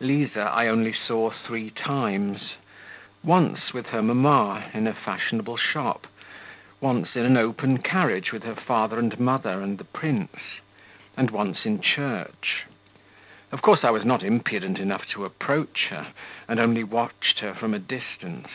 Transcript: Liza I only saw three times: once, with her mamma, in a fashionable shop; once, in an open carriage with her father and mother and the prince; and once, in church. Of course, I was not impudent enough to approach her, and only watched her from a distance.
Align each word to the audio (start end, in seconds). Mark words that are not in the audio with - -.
Liza 0.00 0.40
I 0.42 0.66
only 0.68 0.92
saw 0.92 1.30
three 1.30 1.70
times: 1.70 2.52
once, 3.24 3.72
with 3.72 3.86
her 3.86 4.02
mamma, 4.02 4.64
in 4.74 4.86
a 4.86 4.92
fashionable 4.92 5.56
shop; 5.56 6.06
once, 6.78 7.16
in 7.16 7.24
an 7.24 7.38
open 7.38 7.78
carriage 7.78 8.30
with 8.30 8.42
her 8.42 8.54
father 8.54 8.98
and 8.98 9.18
mother 9.18 9.62
and 9.62 9.78
the 9.78 9.84
prince; 9.84 10.60
and 11.16 11.30
once, 11.30 11.64
in 11.64 11.80
church. 11.80 12.64
Of 13.50 13.62
course, 13.62 13.82
I 13.82 13.88
was 13.88 14.04
not 14.04 14.22
impudent 14.22 14.78
enough 14.78 15.08
to 15.14 15.24
approach 15.24 15.86
her, 15.88 16.08
and 16.46 16.60
only 16.60 16.84
watched 16.84 17.38
her 17.38 17.54
from 17.54 17.72
a 17.72 17.78
distance. 17.78 18.48